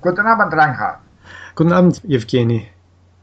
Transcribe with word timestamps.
Guten 0.00 0.26
Abend, 0.26 0.52
Reinhard. 0.52 0.98
Guten 1.54 1.72
Abend, 1.72 2.04
Evgeny. 2.04 2.68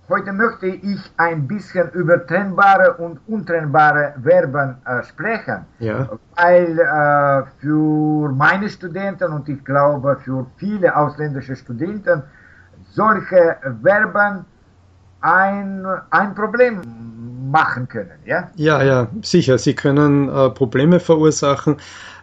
Heute 0.09 0.33
möchte 0.33 0.67
ich 0.67 0.99
ein 1.17 1.47
bisschen 1.47 1.89
über 1.93 2.27
trennbare 2.27 2.93
und 2.97 3.19
untrennbare 3.27 4.13
Verben 4.21 4.75
äh, 4.85 5.01
sprechen, 5.03 5.65
Ja. 5.79 6.09
weil 6.35 6.77
äh, 6.79 7.43
für 7.59 8.29
meine 8.31 8.69
Studenten 8.69 9.31
und 9.31 9.49
ich 9.49 9.63
glaube 9.63 10.17
für 10.23 10.45
viele 10.57 10.95
ausländische 10.95 11.55
Studenten 11.55 12.21
solche 12.91 13.55
Verben 13.81 14.45
ein, 15.21 15.85
ein 16.11 16.35
Problem 16.35 16.81
machen 17.49 17.87
können. 17.87 18.19
Ja? 18.25 18.51
Ja, 18.55 18.83
ja, 18.83 19.07
sicher. 19.23 19.57
Sie 19.57 19.73
können 19.73 20.29
äh, 20.29 20.49
Probleme 20.51 20.99
verursachen, 20.99 21.77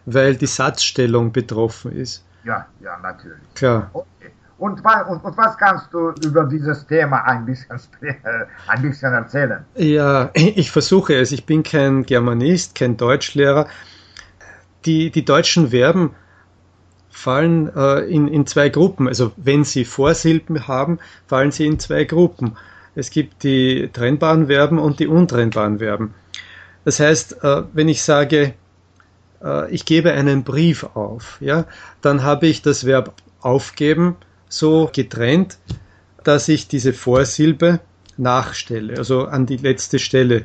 weil 0.07 0.37
die 0.37 0.47
Satzstellung 0.47 1.33
betroffen 1.33 1.93
ist. 1.93 2.25
Ja, 2.45 2.67
ja, 2.81 2.99
natürlich. 2.99 3.55
Klar. 3.55 3.91
Okay. 3.93 4.31
Und, 4.59 4.81
und, 4.85 5.25
und 5.25 5.37
was 5.37 5.59
kannst 5.59 5.93
du 5.93 6.13
über 6.25 6.45
dieses 6.45 6.87
Thema 6.87 7.25
ein 7.25 7.45
bisschen, 7.45 7.81
äh, 8.01 8.13
ein 8.69 8.83
bisschen 8.83 9.13
erzählen? 9.13 9.65
Ja, 9.75 10.31
ich 10.35 10.71
versuche 10.71 11.15
es. 11.15 11.33
Ich 11.33 11.47
bin 11.47 11.65
kein 11.65 12.05
Germanist, 12.05 12.77
kein 12.77 12.97
Deutschlehrer. 12.97 13.67
Die, 14.85 15.11
die 15.11 15.25
deutschen 15.25 15.71
Verben 15.71 16.15
fallen 17.11 17.75
äh, 17.75 18.01
in, 18.01 18.29
in 18.29 18.47
zwei 18.47 18.69
Gruppen. 18.69 19.09
Also 19.09 19.33
wenn 19.37 19.65
sie 19.65 19.85
Vorsilben 19.85 20.69
haben, 20.69 20.99
fallen 21.27 21.51
sie 21.51 21.67
in 21.67 21.79
zwei 21.79 22.05
Gruppen. 22.05 22.57
Es 22.95 23.11
gibt 23.11 23.43
die 23.43 23.91
trennbaren 23.93 24.47
Verben 24.47 24.79
und 24.79 25.01
die 25.01 25.07
untrennbaren 25.07 25.79
Verben. 25.79 26.15
Das 26.85 27.01
heißt, 27.01 27.43
äh, 27.43 27.63
wenn 27.73 27.89
ich 27.89 28.03
sage, 28.03 28.55
ich 29.71 29.85
gebe 29.85 30.13
einen 30.13 30.45
Brief 30.45 30.85
auf, 30.95 31.39
ja, 31.41 31.65
dann 32.01 32.23
habe 32.23 32.47
ich 32.47 32.63
das 32.63 32.85
Verb 32.87 33.15
aufgeben 33.41 34.17
so 34.49 34.91
getrennt, 34.93 35.59
dass 36.25 36.49
ich 36.49 36.69
diese 36.69 36.93
Vorsilbe 36.93 37.81
nachstelle, 38.17 38.97
also 38.99 39.27
an 39.27 39.47
die 39.47 39.57
letzte 39.57 39.99
Stelle 39.99 40.45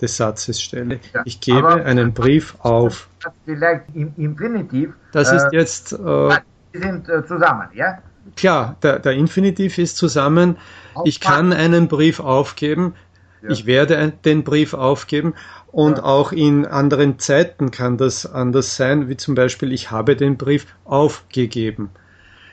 des 0.00 0.16
Satzes 0.16 0.60
stelle. 0.62 1.00
Ich 1.24 1.40
gebe 1.40 1.58
aber- 1.58 1.84
einen 1.84 2.12
Brief 2.12 2.56
auf. 2.60 3.08
Das 3.22 3.32
vielleicht 3.44 3.84
im 3.94 4.12
Infinitiv. 4.16 4.90
Das 5.12 5.30
äh, 5.30 5.36
ist 5.36 5.48
jetzt 5.52 5.92
äh, 5.92 6.38
sind 6.72 7.08
äh, 7.08 7.24
zusammen, 7.26 7.68
ja? 7.74 7.98
klar, 8.36 8.76
der, 8.82 8.98
der 8.98 9.12
Infinitiv 9.12 9.78
ist 9.78 9.96
zusammen. 9.96 10.56
Ich 11.04 11.20
kann 11.20 11.52
einen 11.52 11.88
Brief 11.88 12.20
aufgeben. 12.20 12.94
Ja. 13.42 13.50
Ich 13.50 13.66
werde 13.66 14.12
den 14.24 14.44
Brief 14.44 14.72
aufgeben. 14.74 15.34
Und 15.72 15.98
Ja. 15.98 16.04
auch 16.04 16.32
in 16.32 16.66
anderen 16.66 17.18
Zeiten 17.18 17.70
kann 17.70 17.96
das 17.96 18.26
anders 18.26 18.76
sein, 18.76 19.08
wie 19.08 19.16
zum 19.16 19.34
Beispiel, 19.34 19.72
ich 19.72 19.90
habe 19.90 20.16
den 20.16 20.36
Brief 20.36 20.66
aufgegeben. 20.84 21.90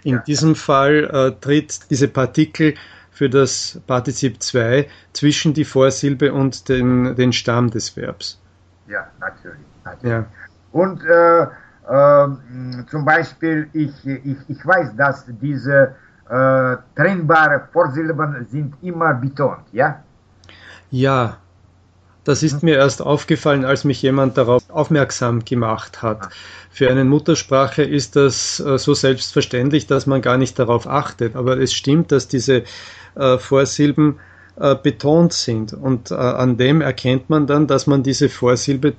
In 0.03 0.15
Ja. 0.15 0.21
diesem 0.21 0.55
Fall 0.55 1.09
äh, 1.11 1.39
tritt 1.39 1.89
diese 1.91 2.07
Partikel 2.07 2.73
für 3.11 3.29
das 3.29 3.79
Partizip 3.85 4.41
2 4.41 4.87
zwischen 5.13 5.53
die 5.53 5.65
Vorsilbe 5.65 6.33
und 6.33 6.69
den, 6.69 7.15
den 7.15 7.33
Stamm 7.33 7.69
des 7.69 7.95
Verbs. 7.97 8.39
Ja, 8.87 9.07
natürlich. 9.19 9.59
natürlich. 9.83 10.11
Ja. 10.13 10.25
Und 10.71 11.03
äh, 11.03 11.47
ähm, 11.91 12.85
zum 12.89 13.03
Beispiel, 13.03 13.67
ich, 13.73 13.91
ich, 14.05 14.37
ich 14.47 14.65
weiß, 14.65 14.95
dass 14.95 15.25
diese 15.27 15.95
äh, 16.29 16.77
trennbare 16.95 17.67
Vorsilben 17.73 18.45
sind 18.49 18.75
immer 18.81 19.13
betont, 19.15 19.65
ja? 19.71 20.03
Ja, 20.91 21.37
das 22.23 22.43
ist 22.43 22.63
mir 22.63 22.75
erst 22.75 23.01
aufgefallen, 23.01 23.65
als 23.65 23.85
mich 23.85 24.01
jemand 24.01 24.37
darauf 24.37 24.69
aufmerksam 24.69 25.45
gemacht 25.45 26.01
hat. 26.03 26.29
Für 26.69 26.89
eine 26.89 27.05
Muttersprache 27.05 27.83
ist 27.83 28.15
das 28.15 28.59
äh, 28.59 28.77
so 28.77 28.93
selbstverständlich, 28.93 29.87
dass 29.87 30.05
man 30.05 30.21
gar 30.21 30.37
nicht 30.37 30.59
darauf 30.59 30.87
achtet. 30.87 31.35
Aber 31.35 31.57
es 31.59 31.73
stimmt, 31.73 32.11
dass 32.11 32.27
diese 32.27 32.63
äh, 33.15 33.37
Vorsilben 33.37 34.19
äh, 34.57 34.75
betont 34.75 35.33
sind. 35.33 35.73
Und 35.73 36.11
an 36.11 36.57
dem 36.57 36.81
erkennt 36.81 37.29
man 37.29 37.47
dann, 37.47 37.67
dass 37.67 37.87
man 37.87 38.03
diese 38.03 38.29
Vorsilbe 38.29 38.93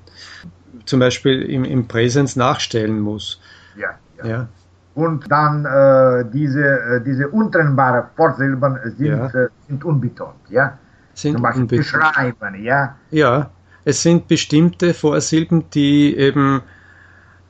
zum 0.86 1.00
Beispiel 1.00 1.42
im, 1.42 1.64
im 1.64 1.86
Präsens 1.88 2.36
nachstellen 2.36 3.00
muss. 3.00 3.40
Ja, 3.74 3.90
ja. 4.18 4.26
Ja, 4.26 4.48
Und 4.94 5.30
dann 5.30 5.64
äh, 5.64 6.24
diese, 6.32 7.02
diese 7.06 7.28
untrennbare 7.28 8.08
Vorsilben 8.16 8.78
sind, 8.96 9.06
Ja. 9.06 9.26
äh, 9.28 9.48
sind 9.68 9.84
unbetont, 9.84 10.48
ja? 10.48 10.78
Sind 11.14 11.52
beschreiben, 11.66 12.54
ja? 12.62 12.96
Ja, 13.10 13.50
es 13.84 14.02
sind 14.02 14.28
bestimmte 14.28 14.94
Vorsilben, 14.94 15.70
die 15.70 16.16
eben 16.16 16.62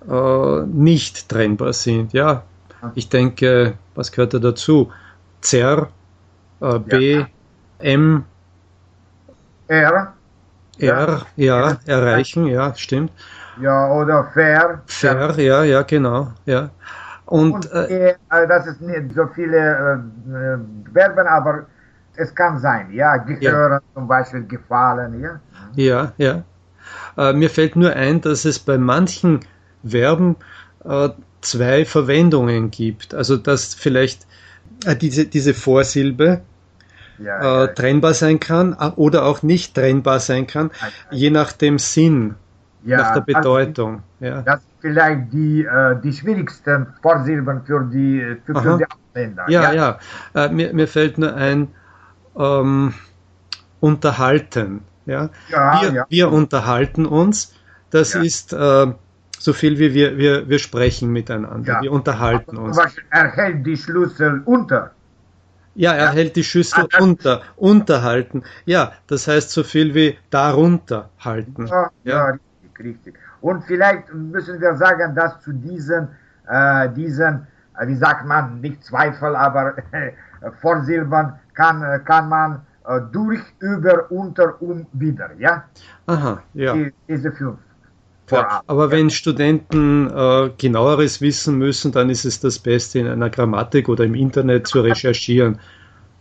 äh, 0.08 0.62
nicht 0.66 1.28
trennbar 1.28 1.72
sind. 1.72 2.12
Ja, 2.12 2.44
ich 2.94 3.08
denke, 3.08 3.78
was 3.94 4.12
gehört 4.12 4.34
da 4.34 4.38
dazu? 4.38 4.92
Zer, 5.42 5.88
äh, 6.60 6.78
B, 6.80 7.18
Ja. 7.18 7.28
M, 7.78 8.24
Er, 9.68 10.14
R, 10.78 11.26
ja, 11.36 11.78
erreichen, 11.86 12.46
ja, 12.46 12.74
stimmt. 12.74 13.12
ja, 13.56 13.90
oder 13.92 14.24
fair. 14.32 14.82
Fair, 14.86 15.38
ja, 15.38 15.64
ja, 15.64 15.82
genau, 15.82 16.32
ja. 16.46 16.70
Und, 17.26 17.66
Und 17.66 17.70
äh, 17.72 18.10
äh, 18.30 18.48
das 18.48 18.66
ist 18.66 18.80
nicht 18.80 19.14
so 19.14 19.26
viele 19.28 19.56
äh, 19.58 20.32
äh, 20.54 20.58
Verben, 20.92 21.26
aber 21.26 21.66
es 22.20 22.34
kann 22.34 22.58
sein, 22.58 22.90
ja, 22.92 23.16
gehören 23.16 23.80
zum 23.94 24.06
Beispiel, 24.06 24.46
gefallen, 24.46 25.20
ja. 25.20 25.40
Ja, 25.74 26.12
ja. 26.18 26.42
Äh, 27.16 27.32
mir 27.32 27.50
fällt 27.50 27.76
nur 27.76 27.92
ein, 27.94 28.20
dass 28.20 28.44
es 28.44 28.58
bei 28.58 28.78
manchen 28.78 29.40
Verben 29.84 30.36
äh, 30.84 31.08
zwei 31.40 31.84
Verwendungen 31.84 32.70
gibt. 32.70 33.14
Also 33.14 33.36
dass 33.36 33.74
vielleicht 33.74 34.26
äh, 34.84 34.96
diese, 34.96 35.26
diese 35.26 35.54
Vorsilbe 35.54 36.40
ja, 37.18 37.64
äh, 37.64 37.74
trennbar 37.74 38.14
sein 38.14 38.40
kann 38.40 38.76
äh, 38.78 38.90
oder 38.96 39.24
auch 39.24 39.42
nicht 39.42 39.74
trennbar 39.74 40.20
sein 40.20 40.46
kann, 40.46 40.70
je 41.10 41.30
nach 41.30 41.52
dem 41.52 41.78
Sinn, 41.78 42.34
ja, 42.84 42.98
nach 42.98 43.12
der 43.12 43.22
das- 43.22 43.34
Bedeutung. 43.34 44.02
Ja, 44.20 44.42
Das 44.42 44.60
sind 44.60 44.70
vielleicht 44.80 45.32
die, 45.32 45.64
äh, 45.64 45.96
die 46.02 46.12
schwierigsten 46.12 46.86
Vorsilben 47.02 47.62
für 47.64 47.84
die, 47.92 48.36
für, 48.44 48.54
Aha. 48.56 48.62
für 48.62 48.78
die 48.78 48.86
Ausländer. 48.86 49.44
ja. 49.48 49.72
ja. 49.72 49.98
Äh, 50.34 50.48
mir, 50.50 50.72
mir 50.74 50.88
fällt 50.88 51.18
nur 51.18 51.34
ein, 51.34 51.68
ähm, 52.36 52.94
unterhalten. 53.80 54.82
Ja? 55.06 55.30
Ja, 55.48 55.82
wir, 55.82 55.92
ja. 55.92 56.06
wir 56.08 56.32
unterhalten 56.32 57.06
uns. 57.06 57.54
Das 57.90 58.14
Ja. 58.14 58.22
ist 58.22 58.52
äh, 58.52 58.86
so 59.38 59.52
viel 59.52 59.78
wie 59.78 59.94
wir, 59.94 60.16
wir, 60.16 60.48
wir 60.48 60.58
sprechen 60.58 61.10
miteinander. 61.12 61.74
Ja. 61.74 61.82
Wir 61.82 61.92
unterhalten 61.92 62.56
uns. 62.56 62.78
Er 63.10 63.28
hält 63.32 63.66
die 63.66 63.76
Schlüssel 63.76 64.42
unter. 64.44 64.92
Ja, 65.74 65.92
er 65.94 66.10
hält 66.12 66.36
die 66.36 66.44
Schüssel 66.44 66.86
Ah, 66.92 67.02
unter, 67.02 67.42
unterhalten. 67.56 68.42
Ja, 68.66 68.92
das 69.06 69.28
heißt 69.28 69.50
so 69.50 69.62
viel 69.62 69.94
wie 69.94 70.18
darunter 70.28 71.10
halten. 71.18 71.66
Ja, 71.66 71.90
Ja. 72.04 72.12
ja. 72.12 72.24
richtig, 72.26 72.84
richtig. 72.84 73.14
Und 73.40 73.64
vielleicht 73.64 74.12
müssen 74.12 74.60
wir 74.60 74.76
sagen, 74.76 75.14
dass 75.14 75.40
zu 75.40 75.52
diesen, 75.52 76.08
äh, 76.48 76.88
diesen 76.90 77.46
äh, 77.78 77.86
wie 77.86 77.94
sagt 77.94 78.26
man, 78.26 78.60
nicht 78.60 78.84
Zweifel, 78.84 79.34
aber 79.34 79.74
äh, 79.92 80.12
Vorsilben 80.60 81.32
kann, 81.60 81.82
äh, 81.82 81.98
kann 82.10 82.28
man 82.28 82.50
äh, 82.86 83.00
durch, 83.12 83.42
über, 83.60 84.10
unter, 84.10 84.60
um, 84.62 84.86
wieder, 84.92 85.30
ja? 85.38 85.64
Aha, 86.06 86.42
ja. 86.54 86.72
Die, 86.74 86.92
diese 87.08 87.30
fünf. 87.32 87.58
Ja, 88.30 88.62
aber 88.66 88.90
wenn 88.92 89.10
Studenten 89.10 90.08
äh, 90.08 90.50
genaueres 90.56 91.20
wissen 91.20 91.58
müssen, 91.58 91.90
dann 91.90 92.08
ist 92.10 92.24
es 92.24 92.38
das 92.40 92.58
Beste 92.60 93.00
in 93.00 93.08
einer 93.08 93.28
Grammatik 93.28 93.88
oder 93.88 94.04
im 94.04 94.14
Internet 94.14 94.68
zu 94.68 94.80
recherchieren. 94.80 95.58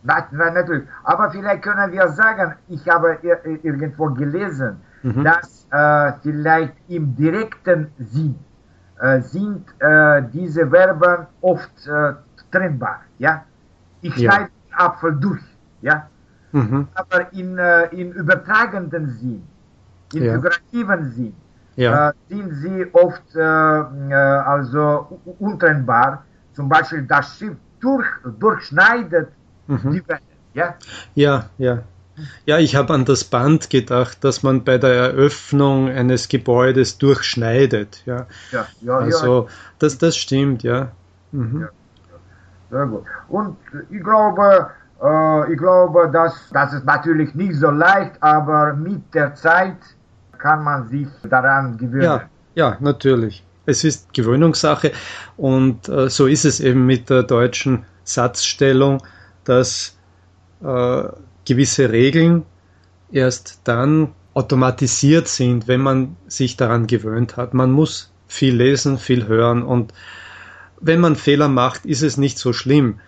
Na, 0.03 0.27
na, 0.31 0.49
natürlich. 0.51 0.85
Aber 1.03 1.29
vielleicht 1.29 1.61
können 1.61 1.91
wir 1.91 2.07
sagen, 2.09 2.55
ich 2.67 2.87
habe 2.89 3.17
ir- 3.21 3.59
irgendwo 3.63 4.05
gelesen, 4.21 4.71
Mhm. 5.03 5.23
dass 5.23 5.67
äh, 5.71 6.13
vielleicht 6.23 6.73
im 6.87 7.15
direkten 7.15 7.87
Sinn 7.99 8.35
äh, 9.01 9.21
sind 9.21 9.63
äh, 9.79 10.23
diese 10.33 10.67
Verben 10.67 11.27
oft 11.41 11.71
trennbar. 12.51 13.01
Ja? 13.19 13.45
Ich 14.01 14.15
Ja. 14.17 14.31
schneide 14.31 14.49
Apfel 14.79 15.15
durch. 15.19 15.43
Ja? 15.81 16.09
Mhm. 16.51 16.87
Aber 16.95 17.31
in, 17.33 17.57
äh, 17.57 17.85
in 18.01 18.11
übertragenden 18.13 19.05
Sinn, 19.19 19.43
in 20.13 20.23
Ja. 20.23 20.33
figurativen 20.35 21.11
Sinn, 21.11 21.35
Ja, 21.75 22.09
äh, 22.09 22.13
sind 22.29 22.49
sie 22.61 22.85
oft 22.93 23.23
äh, 23.35 23.39
äh, 23.39 24.13
also 24.53 25.19
untrennbar. 25.39 26.25
Zum 26.53 26.67
Beispiel 26.67 27.03
das 27.03 27.37
Schiff 27.37 27.55
durch, 27.79 28.07
durchschneidet 28.39 29.29
Mhm. 29.67 29.91
die 29.93 30.03
Welle. 30.07 30.19
Ja? 30.53 30.75
ja, 31.15 31.49
ja. 31.57 31.83
Ja, 32.45 32.57
ich 32.57 32.75
habe 32.75 32.93
an 32.93 33.05
das 33.05 33.23
Band 33.23 33.69
gedacht, 33.69 34.23
dass 34.25 34.43
man 34.43 34.65
bei 34.65 34.77
der 34.77 34.93
Eröffnung 34.93 35.87
eines 35.87 36.27
Gebäudes 36.27 36.97
durchschneidet. 36.97 38.01
Ja, 38.05 38.27
Ja, 38.51 38.65
ja, 38.81 38.87
ja, 38.87 38.97
also 38.97 39.47
das, 39.77 39.97
das 39.99 40.17
stimmt, 40.17 40.63
ja. 40.63 40.89
Mhm. 41.31 41.61
Ja. 41.61 41.69
Sehr 42.69 42.85
gut. 42.85 43.03
Und 43.27 43.57
ich 43.89 44.03
glaube, 44.03 44.69
äh, 45.01 45.51
ich 45.53 45.57
glaube, 45.57 46.09
dass 46.11 46.49
das 46.51 46.73
ist 46.73 46.85
natürlich 46.85 47.33
nicht 47.35 47.55
so 47.55 47.69
leicht, 47.69 48.21
aber 48.21 48.73
mit 48.73 49.13
der 49.13 49.35
Zeit 49.35 49.77
kann 50.37 50.63
man 50.63 50.87
sich 50.87 51.07
daran 51.29 51.77
gewöhnen. 51.77 52.03
Ja, 52.03 52.21
ja, 52.55 52.77
natürlich. 52.79 53.43
es 53.69 53.83
ist 53.83 54.13
Gewöhnungssache 54.13 54.91
und 55.37 55.87
äh, 55.89 56.09
so 56.09 56.27
ist 56.27 56.45
es 56.45 56.59
eben 56.59 56.85
mit 56.85 57.09
der 57.09 57.23
deutschen 57.23 57.85
Satzstellung, 58.03 59.01
dass 59.43 59.97
äh, 60.63 61.03
gewisse 61.45 61.91
Regeln 61.91 62.45
erst 63.11 63.61
dann 63.63 64.09
automatisiert 64.33 65.27
sind, 65.27 65.67
wenn 65.67 65.81
man 65.81 66.15
sich 66.27 66.57
daran 66.57 66.87
gewöhnt 66.87 67.37
hat. 67.37 67.53
Man 67.53 67.71
muss 67.71 68.11
viel 68.27 68.55
lesen, 68.55 68.97
viel 68.97 69.27
hören 69.27 69.63
und 69.63 69.93
wenn 70.81 70.99
man 70.99 71.15
Fehler 71.15 71.49
macht, 71.49 71.85
ist 71.85 72.03
es 72.03 72.17
nicht 72.17 72.37
so 72.37 72.53
schlimm. 72.53 72.99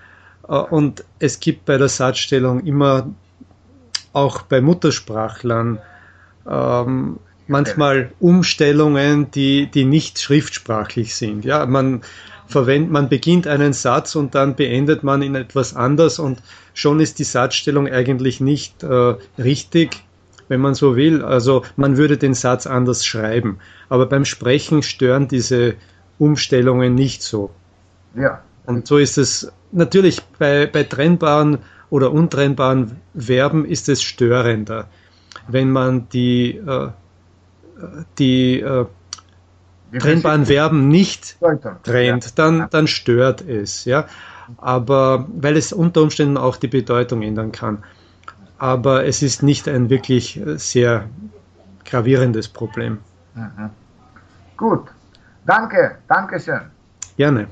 Äh, 0.47 0.55
und 0.55 1.03
es 1.19 1.39
gibt 1.39 1.65
bei 1.65 1.77
der 1.77 1.89
Satzstellung 1.89 2.65
immer 2.65 3.09
auch 4.13 4.41
bei 4.41 4.61
Muttersprachlern 4.61 5.79
ähm, 6.49 7.19
manchmal 7.47 8.11
Umstellungen, 8.19 9.31
die, 9.31 9.67
die 9.67 9.85
nicht 9.85 10.19
schriftsprachlich 10.19 11.15
sind. 11.15 11.45
Ja, 11.45 11.65
man 11.65 12.01
verwendet, 12.47 12.91
man 12.91 13.09
beginnt 13.09 13.47
einen 13.47 13.73
Satz 13.73 14.15
und 14.15 14.35
dann 14.35 14.55
beendet 14.55 15.03
man 15.03 15.21
in 15.21 15.35
etwas 15.35 15.75
anders 15.75 16.19
und 16.19 16.41
schon 16.73 16.99
ist 16.99 17.19
die 17.19 17.23
Satzstellung 17.23 17.87
eigentlich 17.87 18.41
nicht 18.41 18.83
äh, 18.83 19.15
richtig, 19.37 20.03
wenn 20.47 20.61
man 20.61 20.75
so 20.75 20.95
will. 20.95 21.23
Also 21.23 21.63
man 21.75 21.97
würde 21.97 22.17
den 22.17 22.33
Satz 22.33 22.67
anders 22.67 23.05
schreiben. 23.05 23.59
Aber 23.89 24.05
beim 24.05 24.25
Sprechen 24.25 24.83
stören 24.83 25.27
diese 25.27 25.75
Umstellungen 26.17 26.95
nicht 26.95 27.23
so. 27.23 27.51
Ja. 28.15 28.41
Und 28.65 28.87
so 28.87 28.97
ist 28.97 29.17
es 29.17 29.51
natürlich 29.71 30.21
bei, 30.37 30.67
bei 30.67 30.83
trennbaren 30.83 31.59
oder 31.89 32.11
untrennbaren 32.11 33.01
Verben 33.17 33.65
ist 33.65 33.89
es 33.89 34.01
störender, 34.01 34.87
wenn 35.47 35.71
man 35.71 36.07
die, 36.09 36.55
äh, 36.55 36.89
die 38.17 38.59
äh, 38.59 38.85
trennbaren 39.99 40.45
Verben 40.45 40.87
nicht 40.87 41.37
trennt, 41.83 42.39
dann, 42.39 42.67
dann 42.69 42.87
stört 42.87 43.41
es, 43.41 43.85
ja. 43.85 44.05
Aber 44.57 45.27
weil 45.33 45.57
es 45.57 45.71
unter 45.73 46.01
Umständen 46.01 46.37
auch 46.37 46.57
die 46.57 46.67
Bedeutung 46.67 47.21
ändern 47.21 47.51
kann. 47.51 47.83
Aber 48.57 49.05
es 49.05 49.21
ist 49.21 49.43
nicht 49.43 49.67
ein 49.67 49.89
wirklich 49.89 50.39
sehr 50.55 51.09
gravierendes 51.85 52.47
Problem. 52.47 52.99
Mhm. 53.33 53.69
Gut. 54.57 54.87
Danke, 55.45 55.97
danke 56.07 56.39
schön. 56.39 56.61
Gerne. 57.17 57.47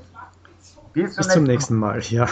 Bis 0.93 1.15
zum, 1.15 1.23
Bis 1.23 1.33
zum 1.33 1.43
nächsten 1.43 1.75
Mal. 1.75 1.97
Mal. 1.97 2.01
Ja. 2.03 2.27